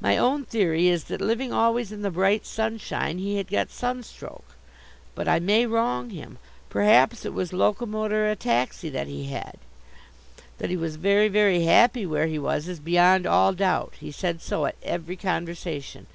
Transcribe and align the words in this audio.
My 0.00 0.16
own 0.16 0.44
theory 0.44 0.86
is 0.86 1.06
that, 1.10 1.20
living 1.20 1.52
always 1.52 1.90
in 1.90 2.02
the 2.02 2.10
bright 2.12 2.46
sunshine, 2.46 3.18
he 3.18 3.36
had 3.36 3.48
got 3.48 3.68
sunstroke. 3.72 4.54
But 5.16 5.26
I 5.26 5.40
may 5.40 5.66
wrong 5.66 6.10
him. 6.10 6.38
Perhaps 6.70 7.24
it 7.24 7.34
was 7.34 7.52
locomotor 7.52 8.26
ataxy 8.32 8.90
that 8.92 9.08
he 9.08 9.24
had. 9.24 9.58
That 10.58 10.70
he 10.70 10.76
was 10.76 10.94
very, 10.94 11.26
very 11.26 11.64
happy 11.64 12.06
where 12.06 12.28
he 12.28 12.38
was 12.38 12.68
is 12.68 12.78
beyond 12.78 13.26
all 13.26 13.52
doubt. 13.52 13.94
He 13.98 14.12
said 14.12 14.40
so 14.40 14.66
at 14.66 14.76
every 14.84 15.16
conversation. 15.16 16.06